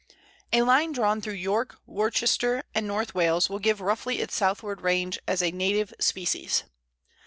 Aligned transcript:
A 0.51 0.63
line 0.63 0.93
drawn 0.93 1.21
through 1.21 1.35
York, 1.35 1.77
Worcester, 1.85 2.63
and 2.73 2.87
North 2.87 3.13
Wales 3.13 3.51
will 3.51 3.59
give 3.59 3.79
roughly 3.81 4.19
its 4.19 4.33
southward 4.33 4.81
range 4.81 5.19
as 5.27 5.43
a 5.43 5.51
native 5.51 5.93
species. 5.99 6.63